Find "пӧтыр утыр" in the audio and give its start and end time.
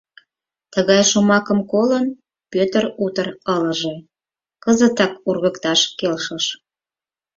2.51-3.27